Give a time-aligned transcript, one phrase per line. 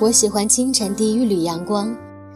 [0.00, 1.92] 我喜欢清晨第一缕阳光，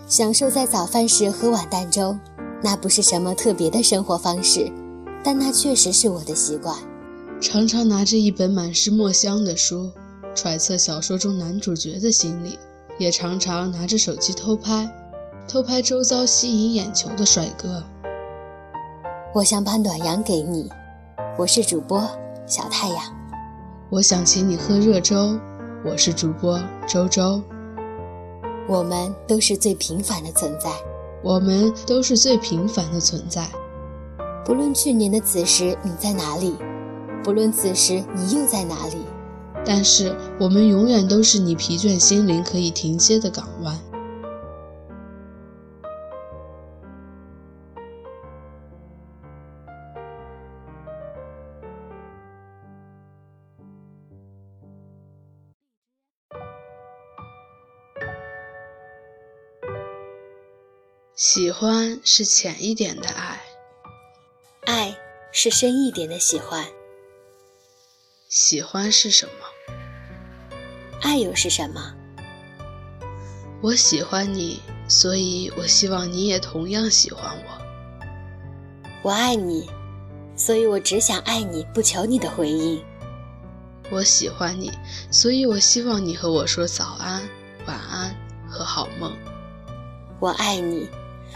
[0.08, 2.18] 享受在早饭时喝碗蛋粥。
[2.60, 4.68] 那不是什么特别的生活方式，
[5.22, 6.76] 但那确实是我的习惯。
[7.40, 9.92] 常常拿着一本满是墨香的书，
[10.34, 12.58] 揣测小说中男主角的心理；
[12.98, 14.90] 也常常拿着手机偷拍，
[15.46, 17.80] 偷拍周遭吸引眼球的帅哥。
[19.32, 20.68] 我想把暖阳给你，
[21.38, 22.04] 我是主播
[22.44, 22.98] 小太阳。
[23.88, 25.38] 我想请你喝热粥，
[25.84, 27.40] 我是主播周周。
[28.68, 30.70] 我们都是最平凡的存在。
[31.22, 33.48] 我们都是最平凡的存在。
[34.44, 36.56] 不论去年的此时你在哪里，
[37.22, 38.96] 不论此时你又在哪里，
[39.64, 43.78] 但是我们永远都是你疲倦心灵可以停歇的港湾。
[61.24, 63.40] 喜欢是浅一点的爱，
[64.66, 64.98] 爱
[65.30, 66.66] 是深一点的喜欢。
[68.28, 69.76] 喜欢是什么？
[71.00, 71.94] 爱又是什么？
[73.62, 77.62] 我喜欢你，所以我希望你也同样喜欢我。
[79.02, 79.70] 我爱你，
[80.36, 82.84] 所以我只想爱你，不求你的回应。
[83.92, 84.72] 我喜欢你，
[85.12, 87.22] 所以我希望你和我说早安、
[87.64, 88.12] 晚安
[88.50, 89.16] 和好梦。
[90.18, 90.88] 我爱你。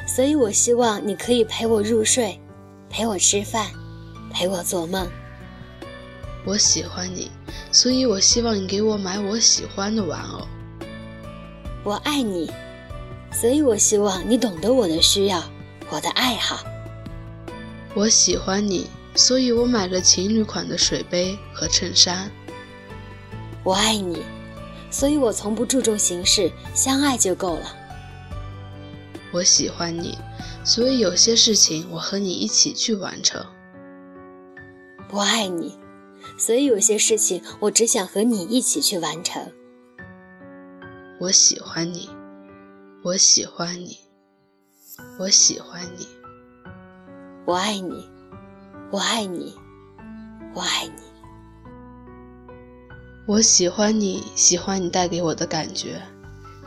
[0.06, 2.40] 所以我希望你可以陪我入睡，
[2.88, 3.66] 陪我吃饭，
[4.32, 5.06] 陪我做梦。
[6.46, 7.30] 我喜欢你，
[7.72, 10.46] 所以我希望你给我买我喜欢的玩偶。
[11.82, 12.50] 我爱你，
[13.32, 15.42] 所以我希望你懂得我的需要，
[15.90, 16.64] 我的爱好。
[17.94, 22.30] 我喜欢你，所以我买了情侣款的水杯和衬衫。
[23.64, 24.22] 我爱你，
[24.88, 27.74] 所以我从不注重形式，相爱就够了。
[29.36, 30.16] 我喜欢你，
[30.64, 33.44] 所以有些事情我和你一起去完成。
[35.10, 35.78] 我爱你，
[36.38, 39.52] 所以有些事情我只想和你一起去完成。
[41.20, 42.08] 我喜欢你，
[43.04, 43.98] 我喜欢你，
[45.18, 46.08] 我喜欢你。
[47.44, 48.08] 我爱你，
[48.90, 49.54] 我爱你，
[50.54, 51.02] 我爱你。
[53.26, 56.00] 我喜欢你，喜欢你带给我的感觉。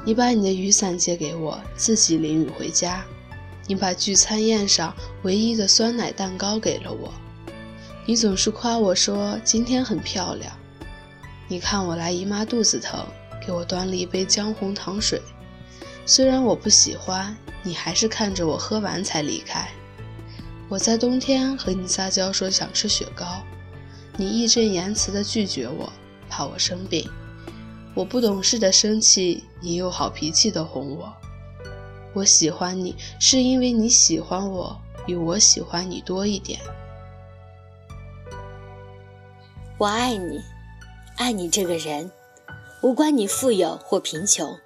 [0.06, 3.04] 你把你的雨伞借给我，自己淋雨回家。
[3.68, 7.14] 你把聚餐宴上唯一的酸奶蛋糕给了我。
[8.06, 10.52] 你总是夸我说今天很漂亮。
[11.48, 13.06] 你看我来姨妈肚子疼，
[13.46, 15.22] 给我端了一杯姜红糖水。
[16.06, 19.70] 虽然我不喜欢，你还是看着我喝完才离开。
[20.68, 23.44] 我在冬天和你撒娇说想吃雪糕，
[24.18, 25.92] 你义正言辞地拒绝我，
[26.30, 27.08] 怕我生病。
[27.96, 31.14] 我不懂事的生气，你又好脾气的哄我。
[32.14, 36.60] 我喜欢你，是因为你喜欢我，比我喜欢你多一点。
[39.78, 40.42] 我爱你，
[41.18, 42.12] 爱你这个人，
[42.82, 44.58] 无关你富有或贫穷，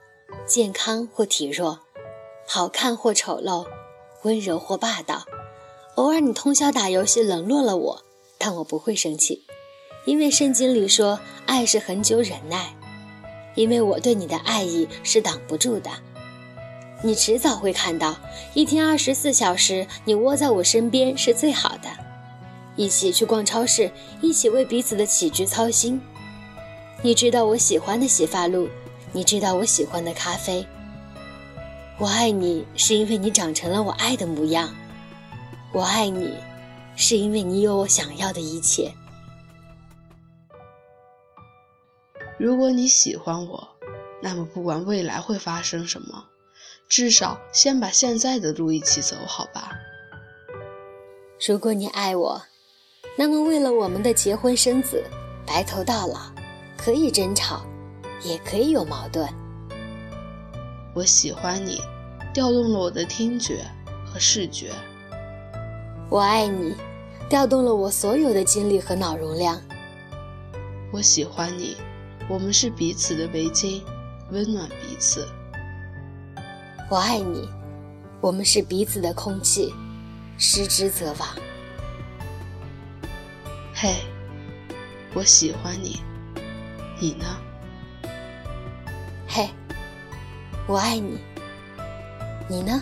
[0.45, 1.79] 健康或体弱，
[2.47, 3.65] 好看或丑陋，
[4.23, 5.23] 温柔或霸道。
[5.95, 8.03] 偶尔你通宵打游戏冷落了我，
[8.37, 9.45] 但我不会生气，
[10.05, 12.75] 因为圣经里说，爱是恒久忍耐。
[13.55, 15.89] 因为我对你的爱意是挡不住的，
[17.01, 18.15] 你迟早会看到，
[18.53, 21.89] 一天二十四小时，你窝在我身边是最好的。
[22.75, 23.91] 一起去逛超市，
[24.21, 26.01] 一起为彼此的起居操心。
[27.03, 28.67] 你知道我喜欢的洗发露，
[29.11, 30.65] 你知道我喜欢的咖啡。
[31.99, 34.73] 我爱你，是因为你长成了我爱的模样。
[35.71, 36.33] 我爱你，
[36.95, 38.91] 是因为你有我想要的一切。
[42.43, 43.69] 如果你喜欢我，
[44.21, 46.25] 那么不管未来会发生什么，
[46.89, 49.71] 至少先把现在的路一起走好吧。
[51.47, 52.41] 如果你爱我，
[53.17, 55.01] 那么为了我们的结婚生子，
[55.47, 56.33] 白头到老，
[56.77, 57.65] 可以争吵，
[58.21, 59.25] 也可以有矛盾。
[60.93, 61.79] 我喜欢你，
[62.33, 63.63] 调动了我的听觉
[64.05, 64.73] 和视觉。
[66.09, 66.75] 我爱你，
[67.29, 69.61] 调动了我所有的精力和脑容量。
[70.91, 71.77] 我喜欢你。
[72.29, 73.81] 我们是彼此的围巾，
[74.31, 75.27] 温暖彼此。
[76.89, 77.49] 我爱你，
[78.21, 79.73] 我们是彼此的空气，
[80.37, 81.27] 失之则亡。
[83.73, 83.95] 嘿，
[85.13, 85.99] 我喜欢你，
[86.99, 87.25] 你呢？
[89.27, 89.49] 嘿，
[90.65, 91.19] 我爱你，
[92.47, 92.81] 你呢？